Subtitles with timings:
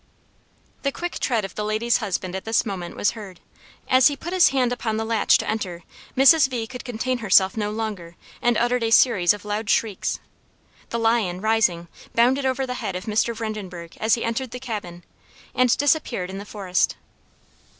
[0.81, 3.39] The quick tread of the lady's husband at this moment was heard;
[3.87, 5.83] as he put his hand upon the latch to enter,
[6.17, 6.47] Mrs.
[6.47, 6.65] V.
[6.65, 10.19] could contain herself no longer, and uttered a series of loud shrieks.
[10.89, 13.35] The lion, rising, bounded over the head of Mr.
[13.35, 15.03] Vredenbergh as he entered the cabin,
[15.53, 16.95] and disappeared in the forest.